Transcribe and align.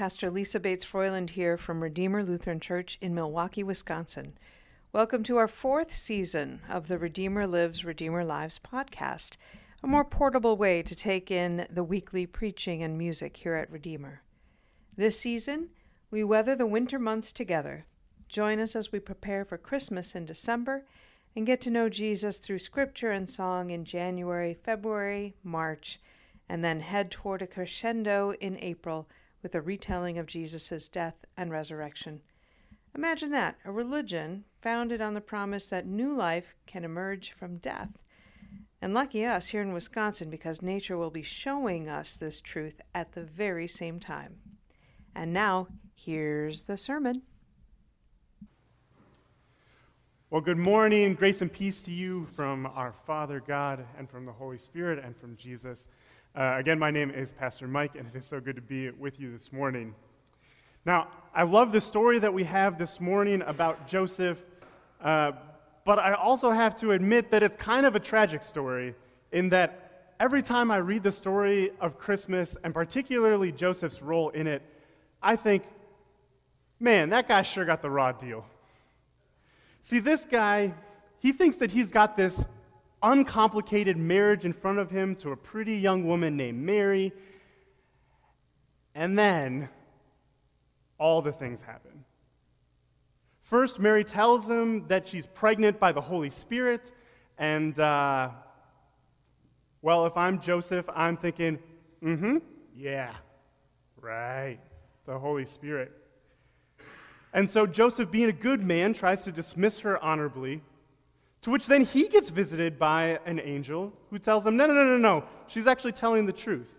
Pastor 0.00 0.30
Lisa 0.30 0.58
Bates 0.58 0.82
Froiland 0.82 1.28
here 1.28 1.58
from 1.58 1.82
Redeemer 1.82 2.24
Lutheran 2.24 2.58
Church 2.58 2.96
in 3.02 3.14
Milwaukee, 3.14 3.62
Wisconsin. 3.62 4.32
Welcome 4.94 5.22
to 5.24 5.36
our 5.36 5.46
fourth 5.46 5.94
season 5.94 6.62
of 6.70 6.88
the 6.88 6.96
Redeemer 6.96 7.46
Lives, 7.46 7.84
Redeemer 7.84 8.24
Lives 8.24 8.58
podcast, 8.58 9.32
a 9.82 9.86
more 9.86 10.06
portable 10.06 10.56
way 10.56 10.82
to 10.82 10.94
take 10.94 11.30
in 11.30 11.66
the 11.68 11.84
weekly 11.84 12.24
preaching 12.24 12.82
and 12.82 12.96
music 12.96 13.36
here 13.36 13.56
at 13.56 13.70
Redeemer. 13.70 14.22
This 14.96 15.20
season, 15.20 15.68
we 16.10 16.24
weather 16.24 16.56
the 16.56 16.64
winter 16.64 16.98
months 16.98 17.30
together. 17.30 17.84
Join 18.26 18.58
us 18.58 18.74
as 18.74 18.90
we 18.90 19.00
prepare 19.00 19.44
for 19.44 19.58
Christmas 19.58 20.14
in 20.14 20.24
December 20.24 20.86
and 21.36 21.44
get 21.44 21.60
to 21.60 21.70
know 21.70 21.90
Jesus 21.90 22.38
through 22.38 22.60
scripture 22.60 23.10
and 23.10 23.28
song 23.28 23.68
in 23.68 23.84
January, 23.84 24.54
February, 24.54 25.34
March, 25.44 26.00
and 26.48 26.64
then 26.64 26.80
head 26.80 27.10
toward 27.10 27.42
a 27.42 27.46
crescendo 27.46 28.32
in 28.40 28.56
April 28.60 29.06
with 29.42 29.54
a 29.54 29.60
retelling 29.60 30.18
of 30.18 30.26
Jesus' 30.26 30.88
death 30.88 31.24
and 31.36 31.50
resurrection. 31.50 32.20
Imagine 32.94 33.30
that 33.30 33.56
a 33.64 33.72
religion 33.72 34.44
founded 34.60 35.00
on 35.00 35.14
the 35.14 35.20
promise 35.20 35.68
that 35.68 35.86
new 35.86 36.16
life 36.16 36.54
can 36.66 36.84
emerge 36.84 37.32
from 37.32 37.58
death. 37.58 38.02
And 38.82 38.94
lucky 38.94 39.24
us 39.24 39.48
here 39.48 39.62
in 39.62 39.72
Wisconsin 39.72 40.30
because 40.30 40.62
nature 40.62 40.96
will 40.96 41.10
be 41.10 41.22
showing 41.22 41.88
us 41.88 42.16
this 42.16 42.40
truth 42.40 42.80
at 42.94 43.12
the 43.12 43.24
very 43.24 43.68
same 43.68 44.00
time. 44.00 44.36
And 45.14 45.32
now, 45.32 45.68
here's 45.94 46.62
the 46.64 46.76
sermon. 46.76 47.22
Well, 50.30 50.40
good 50.40 50.58
morning. 50.58 51.14
Grace 51.14 51.42
and 51.42 51.52
peace 51.52 51.82
to 51.82 51.90
you 51.90 52.26
from 52.36 52.66
our 52.66 52.94
Father 53.04 53.42
God 53.44 53.84
and 53.98 54.08
from 54.08 54.24
the 54.24 54.32
Holy 54.32 54.58
Spirit 54.58 55.02
and 55.04 55.16
from 55.16 55.36
Jesus. 55.36 55.88
Uh, 56.32 56.54
again, 56.58 56.78
my 56.78 56.92
name 56.92 57.10
is 57.10 57.32
Pastor 57.32 57.66
Mike, 57.66 57.96
and 57.96 58.06
it 58.06 58.16
is 58.16 58.24
so 58.24 58.38
good 58.38 58.54
to 58.54 58.62
be 58.62 58.88
with 58.90 59.18
you 59.18 59.32
this 59.32 59.52
morning. 59.52 59.96
Now, 60.84 61.08
I 61.34 61.42
love 61.42 61.72
the 61.72 61.80
story 61.80 62.20
that 62.20 62.32
we 62.32 62.44
have 62.44 62.78
this 62.78 63.00
morning 63.00 63.42
about 63.48 63.88
Joseph, 63.88 64.38
uh, 65.02 65.32
but 65.84 65.98
I 65.98 66.12
also 66.12 66.50
have 66.50 66.76
to 66.76 66.92
admit 66.92 67.32
that 67.32 67.42
it's 67.42 67.56
kind 67.56 67.84
of 67.84 67.96
a 67.96 68.00
tragic 68.00 68.44
story 68.44 68.94
in 69.32 69.48
that 69.48 70.14
every 70.20 70.40
time 70.40 70.70
I 70.70 70.76
read 70.76 71.02
the 71.02 71.10
story 71.10 71.72
of 71.80 71.98
Christmas, 71.98 72.56
and 72.62 72.72
particularly 72.72 73.50
Joseph's 73.50 74.00
role 74.00 74.28
in 74.28 74.46
it, 74.46 74.62
I 75.20 75.34
think, 75.34 75.64
man, 76.78 77.10
that 77.10 77.26
guy 77.26 77.42
sure 77.42 77.64
got 77.64 77.82
the 77.82 77.90
raw 77.90 78.12
deal. 78.12 78.46
See, 79.82 79.98
this 79.98 80.26
guy, 80.26 80.74
he 81.18 81.32
thinks 81.32 81.56
that 81.56 81.72
he's 81.72 81.90
got 81.90 82.16
this 82.16 82.46
uncomplicated 83.02 83.96
marriage 83.96 84.44
in 84.44 84.52
front 84.52 84.78
of 84.78 84.90
him 84.90 85.14
to 85.16 85.32
a 85.32 85.36
pretty 85.36 85.76
young 85.76 86.06
woman 86.06 86.36
named 86.36 86.58
Mary. 86.58 87.12
And 88.94 89.18
then 89.18 89.68
all 90.98 91.22
the 91.22 91.32
things 91.32 91.62
happen. 91.62 92.04
First, 93.42 93.80
Mary 93.80 94.04
tells 94.04 94.48
him 94.48 94.86
that 94.88 95.08
she's 95.08 95.26
pregnant 95.26 95.80
by 95.80 95.92
the 95.92 96.00
Holy 96.00 96.30
Spirit. 96.30 96.92
And, 97.38 97.78
uh, 97.80 98.28
well, 99.82 100.06
if 100.06 100.16
I'm 100.16 100.40
Joseph, 100.40 100.88
I'm 100.94 101.16
thinking, 101.16 101.58
mm 102.02 102.18
hmm, 102.18 102.36
yeah, 102.76 103.12
right, 104.00 104.58
the 105.06 105.18
Holy 105.18 105.46
Spirit. 105.46 105.92
And 107.32 107.48
so 107.48 107.66
Joseph, 107.66 108.10
being 108.10 108.28
a 108.28 108.32
good 108.32 108.62
man, 108.62 108.92
tries 108.92 109.22
to 109.22 109.32
dismiss 109.32 109.80
her 109.80 110.02
honorably 110.02 110.62
to 111.42 111.50
which 111.50 111.66
then 111.66 111.84
he 111.84 112.08
gets 112.08 112.30
visited 112.30 112.78
by 112.78 113.18
an 113.24 113.40
angel 113.40 113.92
who 114.10 114.18
tells 114.18 114.44
him, 114.44 114.56
No, 114.56 114.66
no, 114.66 114.74
no, 114.74 114.84
no, 114.84 114.98
no. 114.98 115.24
She's 115.46 115.66
actually 115.66 115.92
telling 115.92 116.26
the 116.26 116.32
truth, 116.32 116.74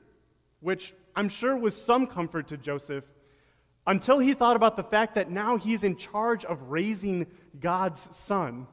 which 0.59 0.93
I'm 1.15 1.29
sure 1.29 1.55
was 1.55 1.75
some 1.75 2.05
comfort 2.07 2.49
to 2.49 2.57
Joseph 2.57 3.03
until 3.87 4.19
he 4.19 4.33
thought 4.33 4.55
about 4.55 4.77
the 4.77 4.83
fact 4.83 5.15
that 5.15 5.31
now 5.31 5.57
he's 5.57 5.83
in 5.83 5.95
charge 5.95 6.45
of 6.45 6.69
raising 6.69 7.25
God's 7.59 8.15
son. 8.15 8.67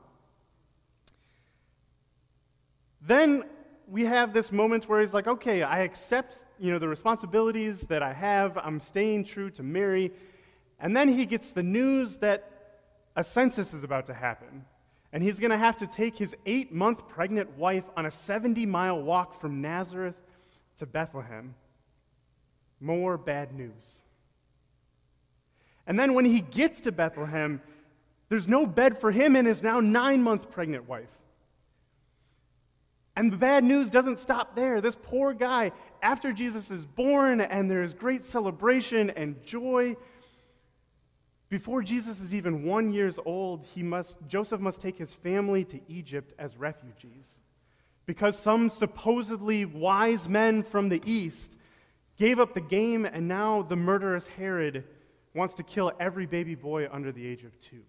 Then 3.00 3.44
we 3.86 4.04
have 4.04 4.34
this 4.34 4.52
moment 4.52 4.86
where 4.86 5.00
he's 5.00 5.14
like, 5.14 5.26
okay, 5.26 5.62
I 5.62 5.80
accept, 5.80 6.44
you 6.58 6.70
know, 6.70 6.78
the 6.78 6.88
responsibilities 6.88 7.86
that 7.86 8.02
I 8.02 8.12
have. 8.12 8.58
I'm 8.58 8.80
staying 8.80 9.24
true 9.24 9.48
to 9.52 9.62
Mary. 9.62 10.12
And 10.78 10.94
then 10.94 11.08
he 11.08 11.24
gets 11.24 11.52
the 11.52 11.62
news 11.62 12.18
that 12.18 12.76
a 13.16 13.24
census 13.24 13.72
is 13.72 13.84
about 13.84 14.06
to 14.08 14.14
happen 14.14 14.66
and 15.12 15.22
he's 15.22 15.40
going 15.40 15.50
to 15.50 15.58
have 15.58 15.76
to 15.78 15.86
take 15.86 16.16
his 16.16 16.36
eight 16.44 16.72
month 16.72 17.08
pregnant 17.08 17.56
wife 17.56 17.84
on 17.96 18.06
a 18.06 18.10
70 18.10 18.66
mile 18.66 19.00
walk 19.00 19.40
from 19.40 19.60
Nazareth 19.60 20.16
to 20.78 20.86
Bethlehem. 20.86 21.54
More 22.80 23.16
bad 23.16 23.54
news. 23.54 24.00
And 25.86 25.98
then 25.98 26.14
when 26.14 26.26
he 26.26 26.40
gets 26.40 26.80
to 26.82 26.92
Bethlehem, 26.92 27.62
there's 28.28 28.46
no 28.46 28.66
bed 28.66 28.98
for 28.98 29.10
him 29.10 29.36
and 29.36 29.46
his 29.46 29.62
now 29.62 29.80
nine 29.80 30.22
month 30.22 30.50
pregnant 30.50 30.86
wife. 30.86 31.10
And 33.16 33.32
the 33.32 33.36
bad 33.36 33.64
news 33.64 33.90
doesn't 33.90 34.18
stop 34.18 34.54
there. 34.54 34.80
This 34.80 34.94
poor 34.94 35.32
guy, 35.32 35.72
after 36.02 36.32
Jesus 36.32 36.70
is 36.70 36.86
born 36.86 37.40
and 37.40 37.68
there 37.68 37.82
is 37.82 37.94
great 37.94 38.22
celebration 38.22 39.10
and 39.10 39.42
joy, 39.42 39.96
before 41.48 41.82
Jesus 41.82 42.20
is 42.20 42.34
even 42.34 42.64
one 42.64 42.92
years 42.92 43.18
old, 43.24 43.64
he 43.64 43.82
must, 43.82 44.18
Joseph 44.26 44.60
must 44.60 44.80
take 44.80 44.98
his 44.98 45.14
family 45.14 45.64
to 45.64 45.80
Egypt 45.88 46.34
as 46.38 46.56
refugees 46.56 47.38
because 48.08 48.38
some 48.38 48.70
supposedly 48.70 49.66
wise 49.66 50.28
men 50.28 50.62
from 50.62 50.88
the 50.88 51.02
east 51.04 51.58
gave 52.16 52.40
up 52.40 52.54
the 52.54 52.60
game, 52.60 53.04
and 53.04 53.28
now 53.28 53.62
the 53.62 53.76
murderous 53.76 54.26
Herod 54.26 54.84
wants 55.34 55.54
to 55.54 55.62
kill 55.62 55.92
every 56.00 56.24
baby 56.24 56.54
boy 56.54 56.88
under 56.90 57.12
the 57.12 57.26
age 57.26 57.44
of 57.44 57.60
two. 57.60 57.82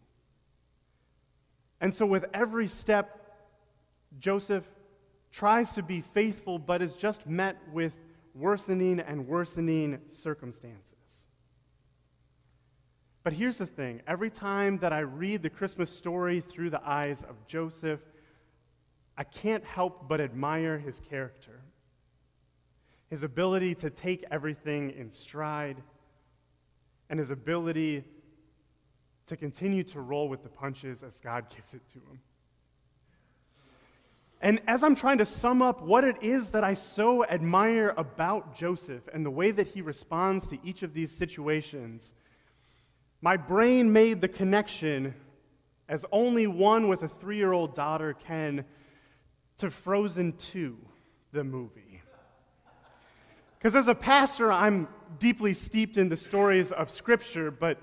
And 1.82 1.94
so, 1.94 2.06
with 2.06 2.26
every 2.34 2.68
step, 2.68 3.48
Joseph 4.20 4.68
tries 5.32 5.72
to 5.72 5.84
be 5.84 6.02
faithful, 6.02 6.60
but 6.60 6.82
is 6.82 6.96
just 6.96 7.26
met 7.26 7.58
with 7.72 7.98
worsening 8.36 9.00
and 9.00 9.26
worsening 9.26 10.00
circumstances. 10.08 10.99
But 13.30 13.38
here's 13.38 13.60
the 13.60 13.68
thing 13.68 14.02
every 14.08 14.32
time 14.32 14.80
that 14.80 14.92
I 14.92 15.02
read 15.02 15.44
the 15.44 15.52
Christmas 15.52 15.92
story 15.92 16.42
through 16.42 16.72
the 16.72 16.82
eyes 16.84 17.22
of 17.30 17.46
Joseph, 17.46 18.00
I 19.16 19.24
can't 19.24 19.64
help 19.64 20.10
but 20.10 20.20
admire 20.20 20.80
his 20.80 21.00
character, 21.00 21.62
his 23.08 23.22
ability 23.22 23.76
to 23.76 23.92
take 23.92 24.26
everything 24.32 24.90
in 24.98 25.12
stride, 25.12 25.78
and 27.08 27.20
his 27.20 27.30
ability 27.30 28.04
to 29.28 29.38
continue 29.38 29.84
to 29.84 30.02
roll 30.02 30.28
with 30.28 30.42
the 30.42 30.50
punches 30.50 31.04
as 31.04 31.20
God 31.20 31.54
gives 31.56 31.76
it 31.76 31.88
to 31.90 32.00
him. 32.00 32.20
And 34.42 34.60
as 34.66 34.84
I'm 34.84 34.96
trying 34.96 35.20
to 35.20 35.26
sum 35.26 35.62
up 35.62 35.84
what 35.84 36.04
it 36.04 36.16
is 36.24 36.50
that 36.50 36.64
I 36.64 36.74
so 36.74 37.24
admire 37.26 37.94
about 37.96 38.56
Joseph 38.56 39.08
and 39.14 39.24
the 39.24 39.30
way 39.30 39.52
that 39.52 39.68
he 39.68 39.84
responds 39.84 40.48
to 40.48 40.58
each 40.64 40.82
of 40.82 40.96
these 40.96 41.12
situations, 41.12 42.16
my 43.22 43.36
brain 43.36 43.92
made 43.92 44.22
the 44.22 44.28
connection, 44.28 45.14
as 45.88 46.06
only 46.12 46.48
one 46.48 46.88
with 46.88 47.04
a 47.04 47.08
three 47.08 47.38
year 47.38 47.52
old 47.52 47.74
daughter 47.74 48.14
can, 48.14 48.66
to 49.58 49.70
Frozen 49.70 50.38
2, 50.38 50.78
the 51.34 51.44
movie. 51.44 52.02
Because 53.58 53.76
as 53.76 53.90
a 53.90 53.96
pastor, 53.96 54.52
I'm 54.52 54.88
deeply 55.18 55.54
steeped 55.54 55.98
in 55.98 56.08
the 56.08 56.16
stories 56.16 56.72
of 56.72 56.90
Scripture, 56.90 57.52
but 57.52 57.78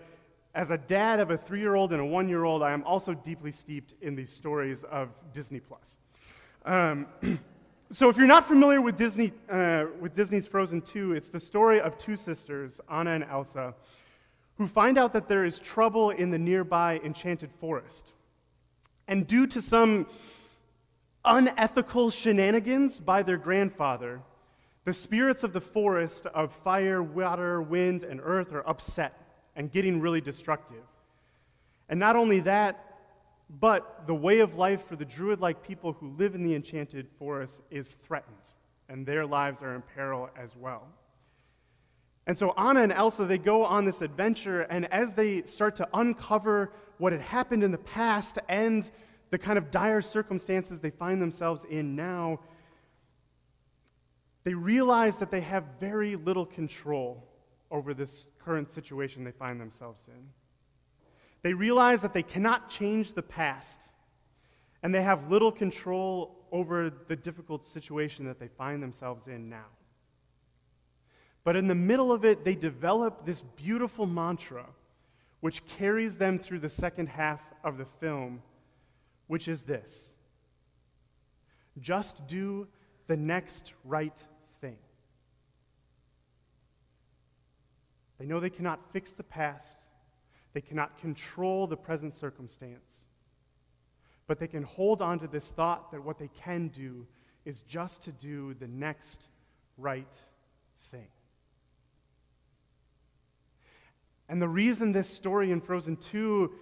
as 0.55 0.71
a 0.71 0.79
dad 0.79 1.21
of 1.21 1.31
a 1.31 1.37
three 1.37 1.61
year 1.61 1.75
old 1.75 1.93
and 1.93 2.01
a 2.01 2.05
one 2.05 2.31
year 2.31 2.45
old, 2.45 2.63
I 2.63 2.73
am 2.73 2.83
also 2.85 3.13
deeply 3.13 3.53
steeped 3.53 3.93
in 4.01 4.15
these 4.15 4.33
stories 4.33 4.85
of 4.85 5.11
Disney 5.35 5.61
Plus. 5.61 5.99
Um, 6.65 7.07
so, 7.91 8.09
if 8.09 8.17
you're 8.17 8.27
not 8.27 8.47
familiar 8.47 8.81
with, 8.81 8.97
Disney, 8.97 9.33
uh, 9.51 9.85
with 10.01 10.15
Disney's 10.15 10.49
Frozen 10.49 10.81
2, 10.81 11.13
it's 11.13 11.29
the 11.29 11.39
story 11.39 11.79
of 11.79 11.99
two 11.99 12.17
sisters, 12.17 12.81
Anna 12.91 13.11
and 13.11 13.25
Elsa, 13.25 13.75
who 14.59 14.67
find 14.67 14.97
out 14.99 15.13
that 15.13 15.29
there 15.29 15.45
is 15.45 15.59
trouble 15.59 16.11
in 16.11 16.31
the 16.31 16.39
nearby 16.39 17.01
enchanted 17.05 17.53
forest. 17.53 18.13
And 19.07 19.27
due 19.27 19.47
to 19.49 19.63
some 19.63 20.07
unethical 21.25 22.11
shenanigans 22.11 22.99
by 22.99 23.23
their 23.23 23.37
grandfather, 23.37 24.21
the 24.85 24.93
spirits 24.93 25.43
of 25.45 25.53
the 25.53 25.61
forest 25.61 26.27
of 26.27 26.53
fire, 26.53 27.03
water, 27.03 27.61
wind, 27.61 28.05
and 28.05 28.21
earth 28.23 28.53
are 28.53 28.67
upset 28.69 29.21
and 29.57 29.71
getting 29.71 30.01
really 30.01 30.21
destructive. 30.21 30.85
And 31.89 32.01
not 32.01 32.17
only 32.17 32.41
that, 32.41 32.83
but 33.49 34.07
the 34.07 34.15
way 34.15 34.41
of 34.41 34.57
life 34.57 34.87
for 34.87 34.97
the 34.97 35.05
druid 35.05 35.41
like 35.41 35.63
people 35.63 35.93
who 35.93 36.09
live 36.11 36.35
in 36.35 36.45
the 36.45 36.55
enchanted 36.55 37.09
forest 37.19 37.61
is 37.71 37.97
threatened, 38.07 38.37
and 38.89 39.07
their 39.07 39.27
lives 39.27 39.63
are 39.63 39.75
in 39.75 39.83
peril 39.95 40.31
as 40.37 40.57
well. 40.57 40.87
And 42.27 42.37
so 42.37 42.53
Anna 42.57 42.83
and 42.83 42.93
Elsa, 42.93 43.25
they 43.25 43.39
go 43.39 43.65
on 43.65 43.85
this 43.85 44.03
adventure, 44.03 44.63
and 44.63 44.93
as 44.93 45.15
they 45.15 45.43
start 45.43 45.77
to 45.77 45.89
uncover 45.95 46.73
what 46.99 47.13
had 47.13 47.21
happened 47.21 47.63
in 47.63 47.71
the 47.71 47.79
past 47.79 48.39
and 48.49 48.91
the 49.31 49.39
kind 49.39 49.59
of 49.59 49.71
dire 49.71 50.01
circumstances 50.01 50.81
they 50.81 50.91
find 50.91 51.23
themselves 51.23 51.65
in 51.71 51.95
now, 51.95 52.41
they 54.45 54.55
realize 54.55 55.19
that 55.19 55.31
they 55.31 55.41
have 55.41 55.65
very 55.81 56.17
little 56.17 56.47
control 56.47 57.29
over 57.71 57.95
this 57.95 58.31
current 58.45 58.71
situation 58.71 59.25
they 59.25 59.33
find 59.33 59.61
themselves 59.61 60.09
in. 60.09 60.29
They 61.43 61.53
realize 61.53 62.03
that 62.03 62.13
they 62.13 62.23
cannot 62.23 62.69
change 62.69 63.13
the 63.13 63.23
past, 63.23 63.89
and 64.83 64.95
they 64.95 65.03
have 65.03 65.31
little 65.31 65.53
control 65.53 66.47
over 66.51 66.91
the 67.09 67.17
difficult 67.17 67.65
situation 67.65 68.25
that 68.27 68.39
they 68.39 68.49
find 68.49 68.83
themselves 68.83 69.29
in 69.29 69.49
now. 69.49 69.67
But 71.47 71.55
in 71.55 71.69
the 71.69 71.77
middle 71.77 72.11
of 72.11 72.25
it, 72.25 72.45
they 72.45 72.57
develop 72.57 73.25
this 73.25 73.41
beautiful 73.41 74.05
mantra 74.05 74.67
which 75.39 75.65
carries 75.67 76.17
them 76.17 76.41
through 76.41 76.59
the 76.59 76.69
second 76.69 77.09
half 77.09 77.41
of 77.63 77.79
the 77.79 77.85
film, 77.85 78.43
which 79.29 79.47
is 79.47 79.63
this 79.63 80.11
just 81.79 82.27
do 82.27 82.67
the 83.07 83.17
next 83.17 83.75
right 83.85 84.21
thing. 84.61 84.77
They 88.19 88.27
know 88.27 88.41
they 88.41 88.51
cannot 88.51 88.93
fix 88.93 89.13
the 89.13 89.23
past, 89.23 89.85
they 90.53 90.61
cannot 90.61 90.99
control 90.99 91.69
the 91.69 91.77
present 91.77 92.13
circumstance, 92.13 92.91
but 94.27 94.41
they 94.41 94.49
can 94.49 94.65
hold 94.65 95.01
on 95.01 95.21
to 95.21 95.29
this 95.29 95.49
thought 95.53 95.93
that 95.93 96.03
what 96.03 96.19
they 96.19 96.31
can 96.35 96.67
do 96.69 97.07
is 97.45 97.63
just 97.63 98.03
to 98.03 98.11
do 98.11 98.53
the 98.55 98.67
next 98.67 99.29
right 99.79 100.17
thing. 100.91 101.07
And 104.29 104.43
the 104.43 104.49
reason 104.49 104.93
this 104.93 105.09
story 105.09 105.51
in 105.51 105.61
Frozen 105.61 105.99
2 105.99 106.53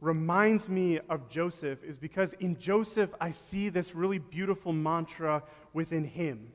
reminds 0.00 0.68
me 0.68 0.98
of 1.10 1.28
Joseph 1.28 1.84
is 1.84 1.98
because 1.98 2.32
in 2.34 2.58
Joseph 2.58 3.12
I 3.20 3.30
see 3.30 3.68
this 3.68 3.94
really 3.94 4.18
beautiful 4.18 4.72
mantra 4.72 5.42
within 5.72 6.04
him, 6.04 6.52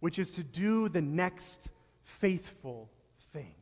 which 0.00 0.18
is 0.18 0.32
to 0.32 0.44
do 0.44 0.88
the 0.88 1.00
next 1.00 1.70
faithful 2.02 2.90
thing. 3.32 3.54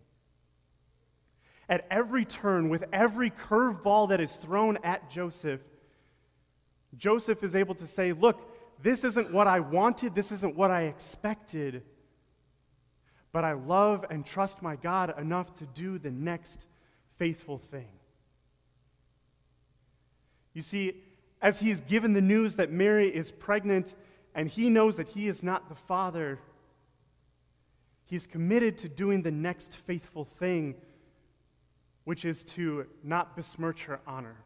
At 1.68 1.86
every 1.90 2.24
turn, 2.24 2.68
with 2.68 2.84
every 2.92 3.30
curveball 3.30 4.08
that 4.10 4.20
is 4.20 4.34
thrown 4.36 4.78
at 4.82 5.10
Joseph, 5.10 5.60
Joseph 6.96 7.42
is 7.42 7.54
able 7.54 7.74
to 7.76 7.86
say, 7.86 8.12
Look, 8.12 8.40
this 8.82 9.04
isn't 9.04 9.32
what 9.32 9.46
I 9.46 9.60
wanted, 9.60 10.14
this 10.14 10.32
isn't 10.32 10.56
what 10.56 10.70
I 10.70 10.82
expected, 10.82 11.82
but 13.32 13.44
I 13.44 13.52
love 13.52 14.04
and 14.10 14.24
trust 14.24 14.62
my 14.62 14.76
God 14.76 15.14
enough 15.18 15.58
to 15.58 15.66
do 15.66 15.98
the 15.98 16.10
next 16.10 16.66
faithful 17.18 17.58
thing. 17.58 17.88
You 20.54 20.62
see, 20.62 21.02
as 21.42 21.60
he's 21.60 21.80
given 21.80 22.14
the 22.14 22.22
news 22.22 22.56
that 22.56 22.70
Mary 22.70 23.08
is 23.08 23.30
pregnant 23.30 23.94
and 24.34 24.48
he 24.48 24.70
knows 24.70 24.96
that 24.96 25.08
he 25.08 25.28
is 25.28 25.42
not 25.42 25.68
the 25.68 25.74
father, 25.74 26.38
he's 28.06 28.26
committed 28.26 28.78
to 28.78 28.88
doing 28.88 29.22
the 29.22 29.30
next 29.30 29.76
faithful 29.76 30.24
thing, 30.24 30.74
which 32.04 32.24
is 32.24 32.42
to 32.44 32.86
not 33.02 33.36
besmirch 33.36 33.84
her 33.84 34.00
honor. 34.06 34.36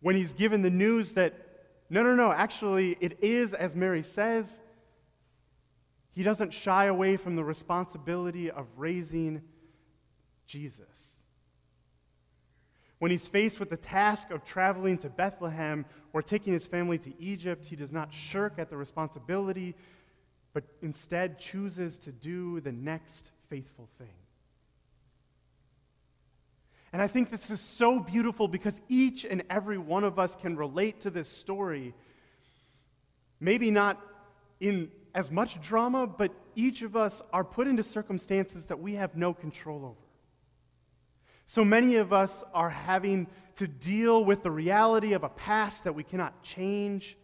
When 0.00 0.14
he's 0.14 0.32
given 0.32 0.62
the 0.62 0.70
news 0.70 1.14
that, 1.14 1.34
no, 1.90 2.02
no, 2.02 2.14
no, 2.14 2.30
actually, 2.30 2.96
it 3.00 3.18
is 3.20 3.54
as 3.54 3.74
Mary 3.74 4.02
says, 4.02 4.60
he 6.16 6.24
doesn't 6.24 6.52
shy 6.52 6.86
away 6.86 7.16
from 7.16 7.36
the 7.36 7.44
responsibility 7.44 8.50
of 8.50 8.66
raising 8.76 9.42
Jesus 10.46 11.16
when 12.98 13.10
he's 13.10 13.26
faced 13.26 13.60
with 13.60 13.70
the 13.70 13.76
task 13.76 14.30
of 14.30 14.44
traveling 14.44 14.96
to 14.98 15.10
Bethlehem 15.10 15.84
or 16.12 16.22
taking 16.22 16.52
his 16.52 16.66
family 16.66 16.98
to 16.98 17.12
Egypt, 17.20 17.66
he 17.66 17.76
does 17.76 17.92
not 17.92 18.12
shirk 18.12 18.54
at 18.58 18.70
the 18.70 18.76
responsibility, 18.76 19.74
but 20.54 20.64
instead 20.80 21.38
chooses 21.38 21.98
to 21.98 22.12
do 22.12 22.60
the 22.60 22.72
next 22.72 23.32
faithful 23.48 23.88
thing. 23.98 24.08
And 26.92 27.02
I 27.02 27.08
think 27.08 27.30
this 27.30 27.50
is 27.50 27.60
so 27.60 28.00
beautiful 28.00 28.48
because 28.48 28.80
each 28.88 29.26
and 29.26 29.42
every 29.50 29.76
one 29.76 30.04
of 30.04 30.18
us 30.18 30.34
can 30.34 30.56
relate 30.56 31.02
to 31.02 31.10
this 31.10 31.28
story. 31.28 31.94
Maybe 33.38 33.70
not 33.70 34.00
in 34.60 34.90
as 35.16 35.30
much 35.30 35.58
drama, 35.62 36.06
but 36.06 36.30
each 36.54 36.82
of 36.82 36.94
us 36.94 37.22
are 37.32 37.42
put 37.42 37.66
into 37.66 37.82
circumstances 37.82 38.66
that 38.66 38.78
we 38.78 38.94
have 38.94 39.16
no 39.16 39.32
control 39.32 39.78
over. 39.78 40.06
So 41.46 41.64
many 41.64 41.96
of 41.96 42.12
us 42.12 42.44
are 42.52 42.68
having 42.68 43.26
to 43.54 43.66
deal 43.66 44.22
with 44.26 44.42
the 44.42 44.50
reality 44.50 45.14
of 45.14 45.24
a 45.24 45.30
past 45.30 45.84
that 45.84 45.94
we 45.94 46.04
cannot 46.04 46.42
change 46.42 47.16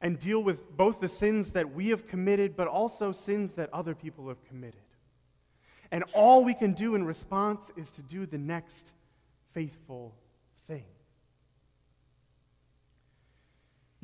and 0.00 0.18
deal 0.18 0.42
with 0.42 0.76
both 0.76 0.98
the 0.98 1.08
sins 1.08 1.52
that 1.52 1.72
we 1.72 1.90
have 1.90 2.08
committed, 2.08 2.56
but 2.56 2.66
also 2.66 3.12
sins 3.12 3.54
that 3.54 3.72
other 3.72 3.94
people 3.94 4.28
have 4.28 4.44
committed. 4.44 4.80
And 5.92 6.02
all 6.14 6.42
we 6.42 6.54
can 6.54 6.72
do 6.72 6.96
in 6.96 7.04
response 7.04 7.70
is 7.76 7.92
to 7.92 8.02
do 8.02 8.26
the 8.26 8.38
next 8.38 8.92
faithful 9.52 10.16
thing. 10.66 10.84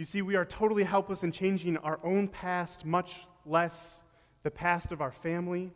You 0.00 0.06
see, 0.06 0.22
we 0.22 0.34
are 0.34 0.46
totally 0.46 0.84
helpless 0.84 1.24
in 1.24 1.30
changing 1.30 1.76
our 1.76 2.00
own 2.02 2.26
past, 2.26 2.86
much 2.86 3.26
less 3.44 4.00
the 4.42 4.50
past 4.50 4.92
of 4.92 5.02
our 5.02 5.12
family. 5.12 5.72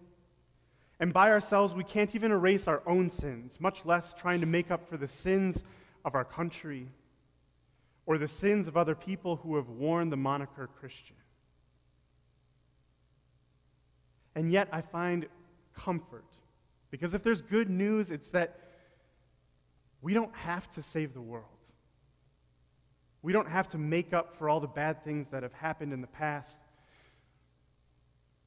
And 0.99 1.13
by 1.13 1.29
ourselves, 1.29 1.75
we 1.75 1.85
can't 1.85 2.15
even 2.15 2.33
erase 2.33 2.67
our 2.67 2.83
own 2.87 3.11
sins, 3.11 3.61
much 3.61 3.85
less 3.85 4.15
trying 4.15 4.41
to 4.41 4.47
make 4.47 4.71
up 4.71 4.89
for 4.89 4.97
the 4.97 5.07
sins 5.07 5.63
of 6.07 6.15
our 6.15 6.25
country 6.25 6.89
or 8.07 8.17
the 8.17 8.27
sins 8.27 8.67
of 8.67 8.79
other 8.79 8.95
people 8.95 9.37
who 9.37 9.57
have 9.57 9.69
worn 9.69 10.09
the 10.09 10.17
moniker 10.17 10.71
Christian. 10.75 11.17
And 14.35 14.51
yet, 14.51 14.69
I 14.73 14.81
find 14.81 15.27
comfort 15.75 16.39
because 16.91 17.13
if 17.13 17.23
there's 17.23 17.43
good 17.43 17.69
news, 17.69 18.11
it's 18.11 18.31
that 18.31 18.59
we 20.01 20.15
don't 20.15 20.35
have 20.35 20.71
to 20.71 20.83
save 20.83 21.13
the 21.13 21.21
world. 21.21 21.54
We 23.25 23.33
don't 23.33 23.49
have 23.49 23.67
to 23.71 23.79
make 23.79 24.13
up 24.13 24.37
for 24.37 24.49
all 24.49 24.61
the 24.61 24.69
bad 24.69 25.03
things 25.03 25.31
that 25.31 25.43
have 25.43 25.53
happened 25.55 25.93
in 25.93 26.01
the 26.01 26.07
past 26.07 26.61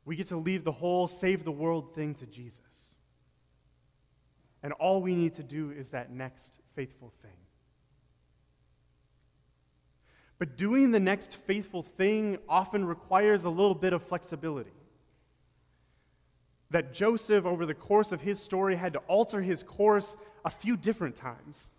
we 0.08 0.16
get 0.16 0.28
to 0.28 0.38
leave 0.38 0.64
the 0.64 0.72
whole 0.72 1.10
save 1.10 1.44
the 1.44 1.52
world 1.52 1.94
thing 1.94 2.16
to 2.16 2.26
Jesus. 2.26 2.62
And 4.64 4.72
all 4.72 5.02
we 5.02 5.14
need 5.14 5.34
to 5.34 5.44
do 5.44 5.70
is 5.70 5.90
that 5.90 6.14
next 6.14 6.60
faithful 6.76 7.12
thing. 7.22 7.36
But 10.40 10.56
doing 10.56 10.92
the 10.92 11.00
next 11.02 11.36
faithful 11.36 11.84
thing 11.84 12.38
often 12.48 12.86
requires 12.86 13.44
a 13.44 13.50
little 13.50 13.76
bit 13.76 13.92
of 13.92 14.02
flexibility. 14.02 14.72
That 16.72 16.94
Joseph, 16.94 17.46
over 17.46 17.66
the 17.66 17.74
course 17.74 18.14
of 18.14 18.22
his 18.22 18.42
story, 18.42 18.78
had 18.78 18.94
to 18.94 19.00
alter 19.08 19.42
his 19.42 19.62
course 19.62 20.16
a 20.46 20.50
few 20.50 20.78
different 20.78 21.18
times. 21.18 21.70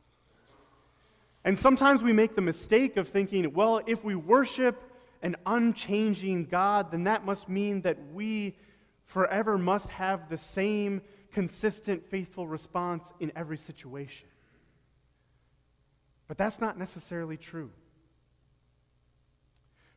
And 1.45 1.59
sometimes 1.59 2.03
we 2.03 2.13
make 2.13 2.35
the 2.35 2.43
mistake 2.43 2.97
of 2.97 3.09
thinking, 3.09 3.53
well, 3.53 3.81
if 3.87 4.05
we 4.05 4.15
worship 4.15 4.83
an 5.23 5.37
unchanging 5.47 6.47
God, 6.47 6.91
then 6.91 7.05
that 7.05 7.25
must 7.25 7.49
mean 7.49 7.83
that 7.83 7.97
we 8.13 8.57
forever 9.05 9.57
must 9.57 9.89
have 9.91 10.29
the 10.29 10.39
same 10.39 11.01
consistent, 11.33 12.05
faithful 12.11 12.47
response 12.47 13.13
in 13.21 13.33
every 13.35 13.59
situation. 13.59 14.29
But 16.27 16.37
that's 16.37 16.61
not 16.61 16.79
necessarily 16.79 17.37
true. 17.37 17.71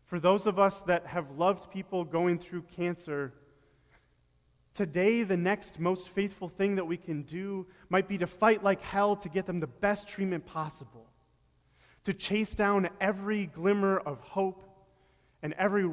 For 0.05 0.19
those 0.19 0.45
of 0.45 0.59
us 0.59 0.81
that 0.83 1.07
have 1.07 1.31
loved 1.37 1.71
people 1.71 2.03
going 2.03 2.39
through 2.39 2.63
cancer, 2.63 3.33
today 4.73 5.23
the 5.23 5.37
next 5.37 5.79
most 5.79 6.09
faithful 6.09 6.49
thing 6.49 6.75
that 6.75 6.85
we 6.85 6.97
can 6.97 7.23
do 7.23 7.67
might 7.89 8.07
be 8.07 8.17
to 8.17 8.27
fight 8.27 8.63
like 8.63 8.81
hell 8.81 9.15
to 9.17 9.29
get 9.29 9.45
them 9.45 9.59
the 9.59 9.67
best 9.67 10.07
treatment 10.07 10.45
possible, 10.45 11.07
to 12.03 12.13
chase 12.13 12.55
down 12.55 12.89
every 12.99 13.45
glimmer 13.45 13.97
of 13.97 14.19
hope 14.21 14.63
and 15.43 15.53
every 15.53 15.89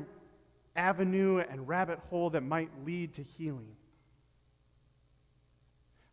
avenue 0.77 1.39
and 1.39 1.69
rabbit 1.69 1.99
hole 2.09 2.31
that 2.31 2.43
might 2.43 2.71
lead 2.85 3.15
to 3.15 3.23
healing. 3.23 3.77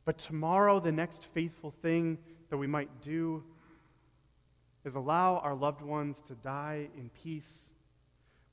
But 0.04 0.18
tomorrow, 0.18 0.80
the 0.80 0.92
next 0.92 1.26
faithful 1.34 1.72
thing 1.72 2.18
that 2.50 2.58
we 2.58 2.68
might 2.68 3.02
do 3.02 3.44
is 4.84 4.96
allow 4.96 5.38
our 5.38 5.56
loved 5.56 5.82
ones 5.82 6.22
to 6.22 6.36
die 6.36 6.90
in 6.96 7.10
peace 7.10 7.72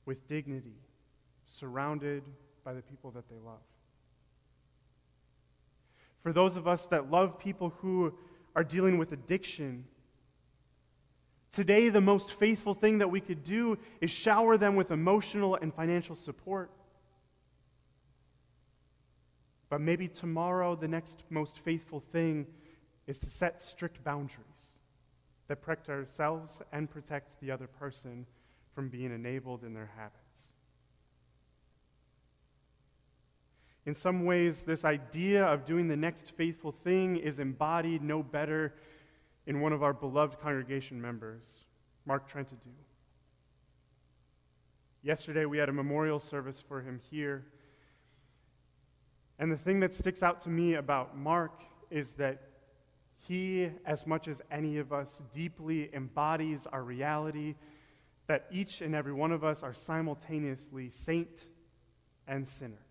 with 0.05 0.27
dignity, 0.27 0.75
surrounded 1.45 2.23
by 2.63 2.73
the 2.73 2.81
people 2.81 3.11
that 3.11 3.29
they 3.29 3.37
love. 3.37 3.61
For 6.23 6.33
those 6.33 6.57
of 6.57 6.67
us 6.67 6.85
that 6.87 7.11
love 7.11 7.37
people 7.37 7.73
who 7.77 8.13
are 8.55 8.63
dealing 8.63 8.97
with 8.97 9.11
addiction, 9.11 9.85
Today, 11.53 11.89
the 11.89 12.01
most 12.01 12.33
faithful 12.33 12.73
thing 12.73 12.97
that 12.97 13.11
we 13.11 13.21
could 13.21 13.43
do 13.43 13.77
is 14.01 14.09
shower 14.09 14.57
them 14.57 14.75
with 14.75 14.89
emotional 14.89 15.55
and 15.61 15.71
financial 15.71 16.15
support. 16.15 16.71
But 19.69 19.79
maybe 19.79 20.07
tomorrow, 20.07 20.75
the 20.75 20.87
next 20.87 21.23
most 21.29 21.59
faithful 21.59 21.99
thing 21.99 22.47
is 23.05 23.19
to 23.19 23.27
set 23.27 23.61
strict 23.61 24.03
boundaries 24.03 24.79
that 25.47 25.61
protect 25.61 25.89
ourselves 25.89 26.63
and 26.71 26.89
protect 26.89 27.39
the 27.39 27.51
other 27.51 27.67
person 27.67 28.25
from 28.73 28.89
being 28.89 29.13
enabled 29.13 29.63
in 29.63 29.75
their 29.75 29.91
habits. 29.95 30.53
In 33.85 33.93
some 33.93 34.25
ways, 34.25 34.63
this 34.63 34.85
idea 34.85 35.45
of 35.45 35.65
doing 35.65 35.87
the 35.87 35.97
next 35.97 36.31
faithful 36.31 36.71
thing 36.71 37.17
is 37.17 37.37
embodied 37.37 38.01
no 38.01 38.23
better 38.23 38.73
in 39.45 39.61
one 39.61 39.73
of 39.73 39.83
our 39.83 39.93
beloved 39.93 40.39
congregation 40.39 41.01
members, 41.01 41.65
Mark 42.05 42.29
Trentadue. 42.29 42.71
Yesterday, 45.01 45.45
we 45.45 45.57
had 45.57 45.69
a 45.69 45.73
memorial 45.73 46.19
service 46.19 46.61
for 46.61 46.81
him 46.81 46.99
here. 47.11 47.45
And 49.37 49.51
the 49.51 49.57
thing 49.57 49.81
that 49.81 49.93
sticks 49.93 50.23
out 50.23 50.39
to 50.41 50.49
me 50.49 50.75
about 50.75 51.17
Mark 51.17 51.61
is 51.89 52.13
that 52.13 52.41
he, 53.17 53.69
as 53.85 54.07
much 54.07 54.27
as 54.27 54.41
any 54.51 54.77
of 54.77 54.93
us, 54.93 55.21
deeply 55.33 55.93
embodies 55.93 56.67
our 56.67 56.83
reality 56.83 57.55
that 58.27 58.45
each 58.51 58.81
and 58.81 58.95
every 58.95 59.13
one 59.13 59.31
of 59.31 59.43
us 59.43 59.63
are 59.63 59.73
simultaneously 59.73 60.89
saint 60.89 61.47
and 62.27 62.47
sinner. 62.47 62.85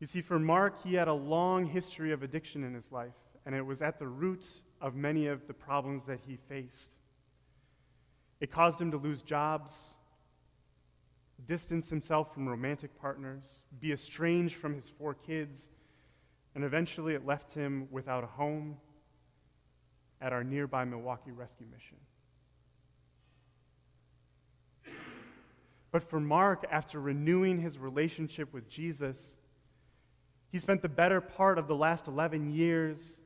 You 0.00 0.06
see, 0.06 0.20
for 0.20 0.38
Mark, 0.38 0.82
he 0.82 0.94
had 0.94 1.08
a 1.08 1.12
long 1.12 1.66
history 1.66 2.12
of 2.12 2.22
addiction 2.22 2.64
in 2.64 2.74
his 2.74 2.92
life, 2.92 3.14
and 3.48 3.56
it 3.56 3.64
was 3.64 3.80
at 3.80 3.98
the 3.98 4.06
root 4.06 4.46
of 4.78 4.94
many 4.94 5.26
of 5.26 5.46
the 5.46 5.54
problems 5.54 6.04
that 6.04 6.20
he 6.26 6.36
faced. 6.36 6.96
It 8.40 8.50
caused 8.50 8.78
him 8.78 8.90
to 8.90 8.98
lose 8.98 9.22
jobs, 9.22 9.94
distance 11.46 11.88
himself 11.88 12.34
from 12.34 12.46
romantic 12.46 13.00
partners, 13.00 13.62
be 13.80 13.90
estranged 13.90 14.54
from 14.54 14.74
his 14.74 14.90
four 14.90 15.14
kids, 15.14 15.70
and 16.54 16.62
eventually 16.62 17.14
it 17.14 17.24
left 17.24 17.54
him 17.54 17.88
without 17.90 18.22
a 18.22 18.26
home 18.26 18.76
at 20.20 20.34
our 20.34 20.44
nearby 20.44 20.84
Milwaukee 20.84 21.30
rescue 21.30 21.66
mission. 21.72 21.96
But 25.90 26.02
for 26.02 26.20
Mark, 26.20 26.66
after 26.70 27.00
renewing 27.00 27.60
his 27.60 27.78
relationship 27.78 28.52
with 28.52 28.68
Jesus, 28.68 29.36
he 30.52 30.58
spent 30.58 30.82
the 30.82 30.90
better 30.90 31.22
part 31.22 31.56
of 31.56 31.66
the 31.66 31.74
last 31.74 32.08
11 32.08 32.50
years 32.52 33.17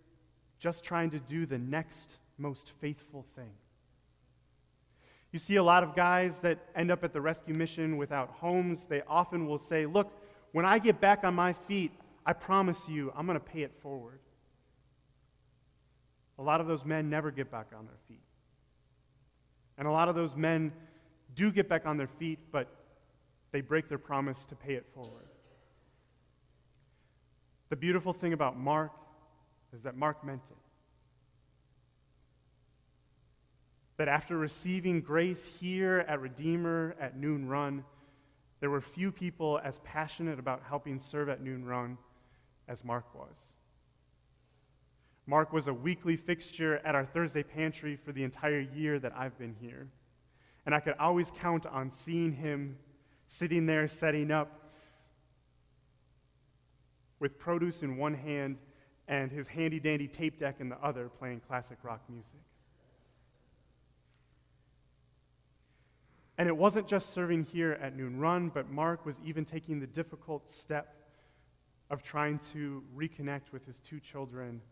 just 0.62 0.84
trying 0.84 1.10
to 1.10 1.18
do 1.18 1.44
the 1.44 1.58
next 1.58 2.18
most 2.38 2.72
faithful 2.80 3.26
thing. 3.34 3.50
You 5.32 5.40
see 5.40 5.56
a 5.56 5.62
lot 5.62 5.82
of 5.82 5.96
guys 5.96 6.38
that 6.42 6.60
end 6.76 6.92
up 6.92 7.02
at 7.02 7.12
the 7.12 7.20
rescue 7.20 7.52
mission 7.52 7.96
without 7.96 8.30
homes. 8.30 8.86
They 8.86 9.02
often 9.08 9.48
will 9.48 9.58
say, 9.58 9.86
Look, 9.86 10.12
when 10.52 10.64
I 10.64 10.78
get 10.78 11.00
back 11.00 11.24
on 11.24 11.34
my 11.34 11.52
feet, 11.52 11.90
I 12.24 12.32
promise 12.32 12.88
you, 12.88 13.12
I'm 13.16 13.26
going 13.26 13.38
to 13.38 13.44
pay 13.44 13.62
it 13.62 13.72
forward. 13.82 14.20
A 16.38 16.42
lot 16.42 16.60
of 16.60 16.68
those 16.68 16.84
men 16.84 17.10
never 17.10 17.32
get 17.32 17.50
back 17.50 17.72
on 17.76 17.84
their 17.86 17.98
feet. 18.06 18.22
And 19.78 19.88
a 19.88 19.90
lot 19.90 20.08
of 20.08 20.14
those 20.14 20.36
men 20.36 20.70
do 21.34 21.50
get 21.50 21.68
back 21.68 21.86
on 21.86 21.96
their 21.96 22.06
feet, 22.06 22.38
but 22.52 22.68
they 23.50 23.62
break 23.62 23.88
their 23.88 23.98
promise 23.98 24.44
to 24.44 24.54
pay 24.54 24.74
it 24.74 24.86
forward. 24.94 25.26
The 27.70 27.76
beautiful 27.76 28.12
thing 28.12 28.32
about 28.32 28.56
Mark 28.56 28.92
is 29.72 29.82
that 29.82 29.96
Mark 29.96 30.24
meant 30.24 30.42
it. 30.50 30.56
That 33.96 34.08
after 34.08 34.36
receiving 34.36 35.00
grace 35.00 35.48
here 35.60 36.04
at 36.08 36.20
Redeemer 36.20 36.94
at 37.00 37.16
Noon 37.16 37.48
Run, 37.48 37.84
there 38.60 38.70
were 38.70 38.80
few 38.80 39.10
people 39.10 39.60
as 39.62 39.78
passionate 39.78 40.38
about 40.38 40.62
helping 40.68 40.98
serve 40.98 41.28
at 41.28 41.42
Noon 41.42 41.64
Run 41.64 41.98
as 42.68 42.84
Mark 42.84 43.14
was. 43.14 43.52
Mark 45.26 45.52
was 45.52 45.68
a 45.68 45.74
weekly 45.74 46.16
fixture 46.16 46.80
at 46.84 46.94
our 46.94 47.04
Thursday 47.04 47.42
pantry 47.42 47.96
for 47.96 48.12
the 48.12 48.24
entire 48.24 48.60
year 48.60 48.98
that 48.98 49.12
I've 49.16 49.38
been 49.38 49.54
here. 49.60 49.88
And 50.66 50.74
I 50.74 50.80
could 50.80 50.94
always 50.98 51.30
count 51.30 51.66
on 51.66 51.90
seeing 51.90 52.32
him 52.32 52.76
sitting 53.26 53.66
there 53.66 53.86
setting 53.88 54.30
up 54.30 54.72
with 57.18 57.38
produce 57.38 57.82
in 57.82 57.96
one 57.96 58.14
hand 58.14 58.60
and 59.12 59.30
his 59.30 59.46
handy 59.46 59.78
dandy 59.78 60.08
tape 60.08 60.38
deck 60.38 60.56
in 60.58 60.70
the 60.70 60.78
other, 60.82 61.10
playing 61.10 61.38
classic 61.46 61.76
rock 61.82 62.00
music. 62.08 62.40
And 66.38 66.48
it 66.48 66.56
wasn't 66.56 66.86
just 66.86 67.10
serving 67.10 67.44
here 67.44 67.78
at 67.82 67.94
Noon 67.94 68.18
Run, 68.18 68.48
but 68.48 68.70
Mark 68.70 69.04
was 69.04 69.20
even 69.22 69.44
taking 69.44 69.80
the 69.80 69.86
difficult 69.86 70.48
step 70.48 70.96
of 71.90 72.02
trying 72.02 72.38
to 72.54 72.82
reconnect 72.96 73.52
with 73.52 73.66
his 73.66 73.80
two 73.80 74.00
children 74.00 74.62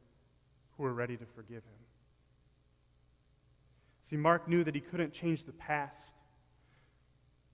who 0.71 0.85
were 0.85 0.95
ready 0.95 1.19
to 1.19 1.27
forgive 1.27 1.63
him. 1.63 1.85
See, 4.05 4.17
Mark 4.17 4.49
knew 4.49 4.65
that 4.65 4.75
he 4.75 4.81
couldn't 4.81 5.13
change 5.13 5.45
the 5.45 5.53
past, 5.53 6.15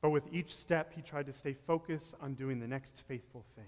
but 0.00 0.11
with 0.11 0.33
each 0.33 0.55
step, 0.55 0.93
he 0.95 1.02
tried 1.02 1.26
to 1.26 1.33
stay 1.33 1.52
focused 1.52 2.14
on 2.21 2.35
doing 2.35 2.61
the 2.61 2.69
next 2.69 3.02
faithful 3.09 3.45
thing. 3.57 3.64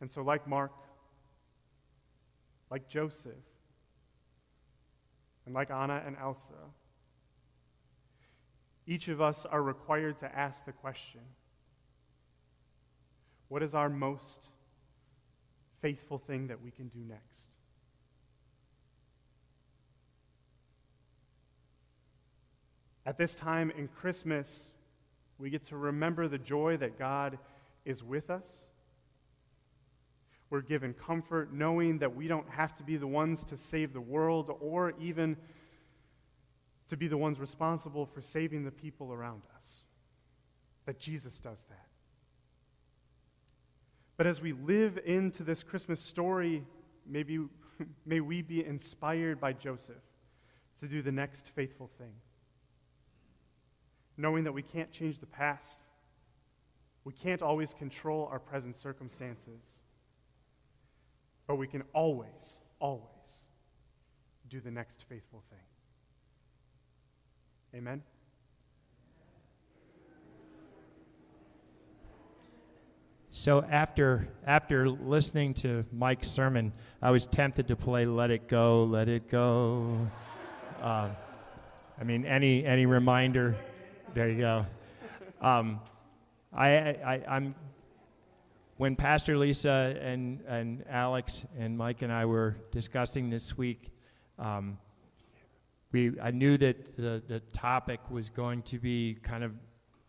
And 0.00 0.10
so, 0.10 0.22
like 0.22 0.46
Mark, 0.46 0.72
like 2.70 2.88
Joseph, 2.88 3.34
and 5.44 5.54
like 5.54 5.70
Anna 5.70 6.02
and 6.06 6.16
Elsa, 6.16 6.54
each 8.86 9.08
of 9.08 9.20
us 9.20 9.44
are 9.44 9.62
required 9.62 10.18
to 10.18 10.36
ask 10.36 10.64
the 10.64 10.72
question 10.72 11.20
what 13.48 13.62
is 13.62 13.74
our 13.74 13.88
most 13.88 14.52
faithful 15.82 16.18
thing 16.18 16.46
that 16.46 16.62
we 16.62 16.70
can 16.70 16.88
do 16.88 17.00
next? 17.00 17.56
At 23.04 23.18
this 23.18 23.34
time 23.34 23.72
in 23.76 23.88
Christmas, 23.88 24.70
we 25.38 25.50
get 25.50 25.64
to 25.64 25.76
remember 25.76 26.28
the 26.28 26.38
joy 26.38 26.76
that 26.76 26.96
God 26.98 27.38
is 27.84 28.04
with 28.04 28.30
us 28.30 28.66
we're 30.50 30.60
given 30.60 30.92
comfort 30.92 31.52
knowing 31.52 31.98
that 31.98 32.14
we 32.14 32.26
don't 32.26 32.48
have 32.50 32.72
to 32.74 32.82
be 32.82 32.96
the 32.96 33.06
ones 33.06 33.44
to 33.44 33.56
save 33.56 33.92
the 33.92 34.00
world 34.00 34.50
or 34.60 34.92
even 34.98 35.36
to 36.88 36.96
be 36.96 37.06
the 37.06 37.16
ones 37.16 37.38
responsible 37.38 38.04
for 38.04 38.20
saving 38.20 38.64
the 38.64 38.72
people 38.72 39.12
around 39.12 39.42
us. 39.56 39.84
That 40.86 40.98
Jesus 40.98 41.38
does 41.38 41.64
that. 41.70 41.86
But 44.16 44.26
as 44.26 44.42
we 44.42 44.52
live 44.52 44.98
into 45.06 45.44
this 45.44 45.62
Christmas 45.62 46.00
story, 46.00 46.64
maybe 47.06 47.38
may 48.04 48.20
we 48.20 48.42
be 48.42 48.64
inspired 48.64 49.40
by 49.40 49.52
Joseph 49.52 50.02
to 50.80 50.88
do 50.88 51.00
the 51.00 51.12
next 51.12 51.52
faithful 51.54 51.88
thing. 51.96 52.12
Knowing 54.16 54.44
that 54.44 54.52
we 54.52 54.62
can't 54.62 54.90
change 54.90 55.20
the 55.20 55.26
past, 55.26 55.86
we 57.04 57.12
can't 57.12 57.40
always 57.40 57.72
control 57.72 58.28
our 58.30 58.38
present 58.38 58.76
circumstances. 58.76 59.79
But 61.50 61.56
we 61.56 61.66
can 61.66 61.82
always, 61.92 62.60
always 62.78 63.02
do 64.48 64.60
the 64.60 64.70
next 64.70 65.04
faithful 65.08 65.42
thing. 65.50 65.58
Amen? 67.74 68.04
So 73.32 73.64
after 73.68 74.28
after 74.46 74.88
listening 74.88 75.54
to 75.54 75.84
Mike's 75.90 76.28
sermon, 76.28 76.72
I 77.02 77.10
was 77.10 77.26
tempted 77.26 77.66
to 77.66 77.74
play 77.74 78.06
"Let 78.06 78.30
It 78.30 78.46
Go, 78.46 78.84
Let 78.84 79.08
It 79.08 79.28
Go." 79.28 80.08
Uh, 80.80 81.08
I 82.00 82.04
mean, 82.04 82.24
any 82.26 82.64
any 82.64 82.86
reminder? 82.86 83.56
There 84.14 84.28
you 84.28 84.38
go. 84.38 84.66
Um, 85.40 85.80
I, 86.52 86.68
I 86.68 87.24
I'm 87.28 87.56
when 88.80 88.96
Pastor 88.96 89.36
Lisa 89.36 89.94
and, 90.00 90.40
and 90.48 90.82
Alex 90.88 91.44
and 91.58 91.76
Mike 91.76 92.00
and 92.00 92.10
I 92.10 92.24
were 92.24 92.56
discussing 92.70 93.28
this 93.28 93.54
week, 93.58 93.90
um, 94.38 94.78
we, 95.92 96.18
I 96.18 96.30
knew 96.30 96.56
that 96.56 96.96
the, 96.96 97.22
the 97.28 97.40
topic 97.52 98.00
was 98.08 98.30
going 98.30 98.62
to 98.62 98.78
be 98.78 99.18
kind 99.22 99.44
of 99.44 99.52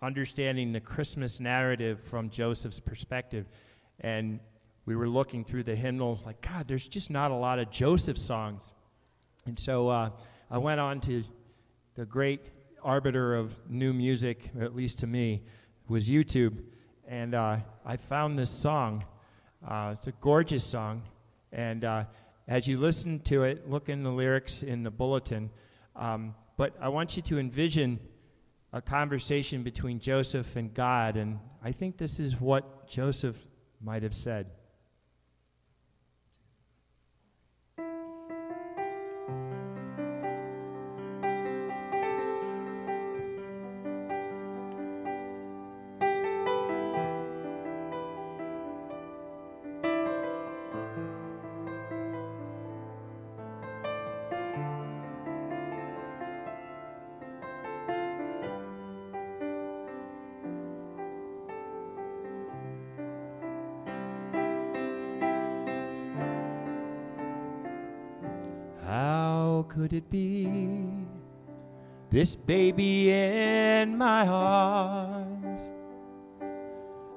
understanding 0.01 0.71
the 0.71 0.79
Christmas 0.79 1.41
narrative 1.41 1.99
from 2.05 2.29
Joseph's 2.29 2.79
perspective. 2.79 3.45
And 3.99 4.39
we 4.85 4.95
were 4.95 5.09
looking 5.09 5.43
through 5.43 5.63
the 5.63 5.75
hymnals, 5.75 6.23
like, 6.25 6.39
God, 6.39 6.69
there's 6.69 6.87
just 6.87 7.09
not 7.09 7.31
a 7.31 7.35
lot 7.35 7.59
of 7.59 7.71
Joseph 7.71 8.17
songs. 8.17 8.71
And 9.45 9.59
so 9.59 9.89
uh, 9.89 10.11
I 10.49 10.59
went 10.59 10.79
on 10.79 11.01
to 11.01 11.23
the 11.95 12.05
great 12.05 12.39
arbiter 12.81 13.35
of 13.35 13.53
new 13.67 13.91
music, 13.91 14.49
at 14.61 14.73
least 14.73 14.99
to 14.99 15.07
me, 15.07 15.41
was 15.89 16.07
YouTube 16.07 16.63
and 17.11 17.35
uh, 17.35 17.57
I 17.85 17.97
found 17.97 18.39
this 18.39 18.49
song. 18.49 19.03
Uh, 19.67 19.95
it's 19.97 20.07
a 20.07 20.13
gorgeous 20.21 20.63
song, 20.63 21.03
and 21.51 21.83
uh, 21.83 22.05
as 22.47 22.69
you 22.69 22.77
listen 22.77 23.19
to 23.23 23.43
it, 23.43 23.69
look 23.69 23.89
in 23.89 24.01
the 24.01 24.09
lyrics 24.09 24.63
in 24.63 24.83
the 24.83 24.91
bulletin. 24.91 25.49
Um, 25.93 26.33
but 26.55 26.73
I 26.79 26.87
want 26.87 27.17
you 27.17 27.21
to 27.23 27.37
envision 27.37 27.99
a 28.71 28.81
conversation 28.81 29.61
between 29.61 29.99
Joseph 29.99 30.55
and 30.55 30.73
God, 30.73 31.17
and 31.17 31.37
I 31.61 31.73
think 31.73 31.97
this 31.97 32.17
is 32.17 32.39
what 32.39 32.87
Joseph 32.87 33.37
might 33.83 34.03
have 34.03 34.15
said. 34.15 34.47
This 72.09 72.35
baby 72.35 73.11
in 73.11 73.97
my 73.97 74.27
arms, 74.27 75.61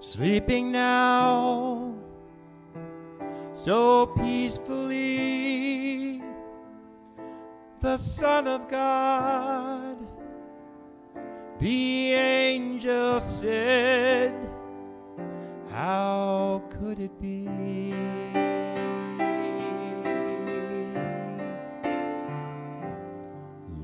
sleeping 0.01 0.71
now 0.71 1.95
so 3.55 4.07
peacefully. 4.07 6.23
The 7.81 7.97
Son 7.99 8.47
of 8.47 8.69
God, 8.69 9.99
the 11.59 12.13
angel 12.13 13.21
said, 13.21 14.33
How 15.71 16.63
could 16.71 17.01
it 17.01 17.21
be? 17.21 18.24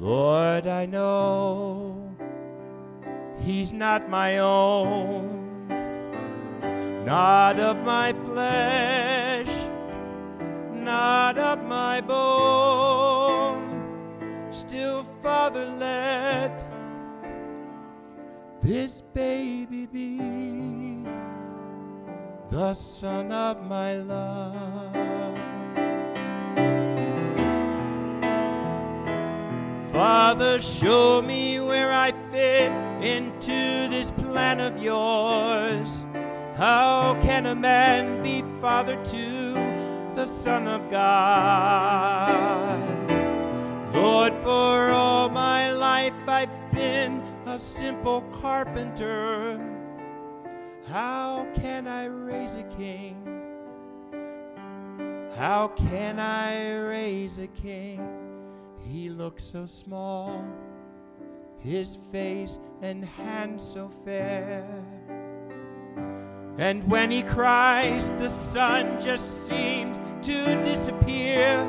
Lord, 0.00 0.66
I 0.66 0.86
know 0.86 2.10
he's 3.44 3.70
not 3.70 4.08
my 4.08 4.38
own, 4.38 5.68
not 7.04 7.60
of 7.60 7.76
my 7.84 8.14
flesh, 8.14 9.46
not 10.72 11.36
of 11.36 11.62
my 11.64 12.00
bone, 12.00 13.68
still, 14.50 15.04
Father, 15.22 15.66
let 15.66 16.64
this 18.62 19.02
baby 19.12 19.84
be 19.84 21.04
the 22.50 22.72
son 22.72 23.30
of 23.32 23.62
my 23.66 23.96
love. 23.96 25.09
Father, 29.92 30.60
show 30.62 31.20
me 31.20 31.58
where 31.58 31.90
I 31.92 32.12
fit 32.30 32.70
into 33.02 33.88
this 33.88 34.12
plan 34.12 34.60
of 34.60 34.80
yours. 34.80 36.04
How 36.56 37.18
can 37.20 37.46
a 37.46 37.54
man 37.56 38.22
be 38.22 38.44
father 38.60 39.02
to 39.06 39.52
the 40.14 40.26
Son 40.26 40.68
of 40.68 40.88
God? 40.90 42.78
Lord, 43.94 44.32
for 44.42 44.90
all 44.90 45.28
my 45.28 45.72
life 45.72 46.14
I've 46.28 46.72
been 46.72 47.20
a 47.46 47.58
simple 47.58 48.22
carpenter. 48.30 49.58
How 50.86 51.48
can 51.54 51.88
I 51.88 52.04
raise 52.04 52.54
a 52.54 52.62
king? 52.62 53.16
How 55.34 55.68
can 55.68 56.20
I 56.20 56.76
raise 56.76 57.38
a 57.38 57.48
king? 57.48 58.29
He 58.90 59.08
looks 59.08 59.44
so 59.44 59.66
small, 59.66 60.44
his 61.60 61.96
face 62.10 62.58
and 62.82 63.04
hands 63.04 63.62
so 63.62 63.88
fair. 64.04 64.66
And 66.58 66.82
when 66.90 67.12
he 67.12 67.22
cries, 67.22 68.10
the 68.12 68.28
sun 68.28 69.00
just 69.00 69.46
seems 69.46 69.98
to 70.26 70.60
disappear. 70.64 71.68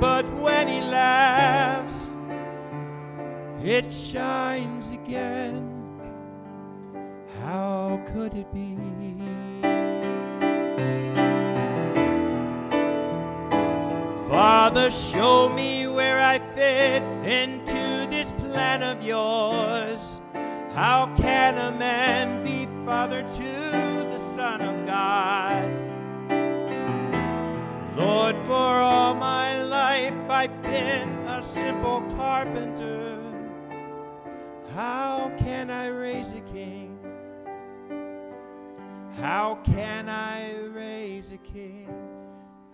But 0.00 0.32
when 0.34 0.68
he 0.68 0.80
laughs, 0.80 2.08
it 3.64 3.90
shines 3.90 4.92
again. 4.92 5.68
How 7.40 8.00
could 8.14 8.34
it 8.34 8.52
be? 8.54 8.78
Father, 14.72 14.90
show 14.90 15.50
me 15.50 15.86
where 15.86 16.18
I 16.18 16.38
fit 16.38 17.02
into 17.28 18.06
this 18.08 18.32
plan 18.38 18.82
of 18.82 19.02
yours. 19.02 20.00
How 20.72 21.12
can 21.14 21.58
a 21.58 21.76
man 21.76 22.42
be 22.42 22.64
father 22.86 23.20
to 23.20 23.52
the 24.08 24.18
Son 24.34 24.62
of 24.62 24.86
God? 24.86 25.68
Lord, 27.98 28.34
for 28.46 28.54
all 28.54 29.14
my 29.14 29.62
life 29.62 30.30
I've 30.30 30.62
been 30.62 31.10
a 31.26 31.44
simple 31.44 32.00
carpenter. 32.16 33.20
How 34.74 35.30
can 35.36 35.70
I 35.70 35.88
raise 35.88 36.32
a 36.32 36.40
king? 36.40 36.98
How 39.20 39.58
can 39.64 40.08
I 40.08 40.56
raise 40.72 41.30
a 41.30 41.36
king? 41.36 41.90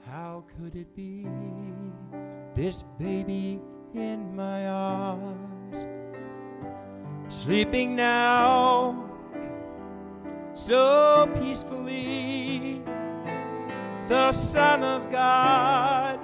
How 0.06 0.44
could 0.56 0.76
it 0.76 0.94
be 0.94 1.26
this 2.58 2.82
baby 2.98 3.60
in 3.94 4.34
my 4.34 4.66
arms, 4.66 5.86
sleeping 7.28 7.94
now 7.94 9.08
so 10.54 11.30
peacefully? 11.40 12.82
The 14.08 14.32
Son 14.32 14.82
of 14.82 15.08
God, 15.12 16.18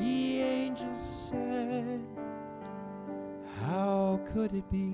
the 0.00 0.40
angel 0.40 0.96
said, 0.96 2.02
How 3.60 4.18
could 4.34 4.52
it 4.52 4.68
be? 4.68 4.92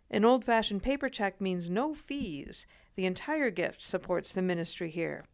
An 0.09 0.23
old 0.23 0.45
fashioned 0.45 0.83
paper 0.83 1.09
check 1.09 1.41
means 1.41 1.69
no 1.69 1.93
fees. 1.93 2.65
The 2.95 3.05
entire 3.05 3.49
gift 3.49 3.83
supports 3.83 4.31
the 4.31 4.41
ministry 4.41 4.89
here. 4.89 5.25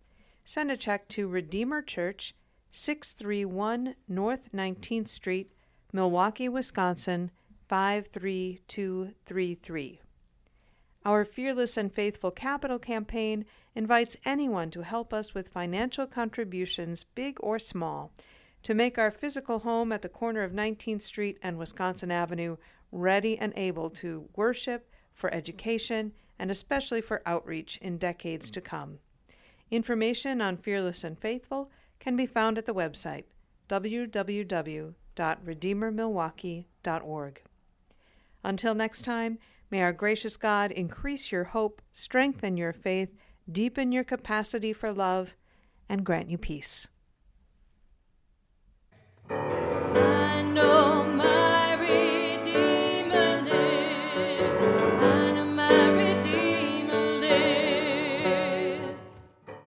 Send 0.44 0.72
a 0.72 0.78
check 0.78 1.10
to 1.10 1.28
Redeemer 1.28 1.84
Church, 1.84 2.34
631 2.72 3.94
North 4.08 4.50
19th 4.52 5.10
Street, 5.10 5.52
Milwaukee, 5.92 6.48
Wisconsin 6.48 7.32
53233. 7.68 10.02
Our 11.04 11.26
Fearless 11.26 11.78
and 11.78 11.92
Faithful 11.92 12.30
Capital 12.30 12.78
campaign 12.78 13.46
invites 13.74 14.16
anyone 14.24 14.70
to 14.70 14.84
help 14.84 15.12
us 15.14 15.34
with 15.34 15.48
financial 15.48 16.06
contributions, 16.06 17.04
big 17.04 17.38
or 17.40 17.58
small, 17.58 18.12
to 18.62 18.76
make 18.76 19.00
our 19.00 19.10
physical 19.10 19.58
home 19.60 19.92
at 19.92 20.04
the 20.04 20.10
corner 20.10 20.44
of 20.44 20.52
19th 20.52 21.02
Street 21.02 21.40
and 21.42 21.58
Wisconsin 21.58 22.12
Avenue 22.12 22.58
ready 22.92 23.36
and 23.38 23.54
able 23.56 23.90
to 23.90 24.30
worship, 24.36 24.92
for 25.14 25.34
education, 25.34 26.12
and 26.38 26.52
especially 26.52 27.02
for 27.02 27.24
outreach 27.26 27.78
in 27.78 27.98
decades 27.98 28.52
to 28.52 28.62
come. 28.62 29.00
Information 29.72 30.40
on 30.40 30.56
Fearless 30.56 31.04
and 31.04 31.18
Faithful 31.18 31.72
can 32.00 32.16
be 32.16 32.28
found 32.28 32.60
at 32.60 32.68
the 32.68 32.76
website 32.76 33.24
www.redeemermilwaukee.org. 35.20 37.42
Until 38.42 38.74
next 38.74 39.02
time, 39.02 39.38
may 39.70 39.82
our 39.82 39.94
gracious 39.94 40.38
God 40.38 40.72
increase 40.72 41.30
your 41.32 41.44
hope, 41.46 41.82
strengthen 41.92 42.58
your 42.58 42.74
faith, 42.74 43.10
deepen 43.52 43.92
your 43.92 44.06
capacity 44.06 44.72
for 44.72 44.94
love, 44.94 45.36
and 45.90 46.06
grant 46.06 46.30
you 46.30 46.38
peace. 46.38 46.88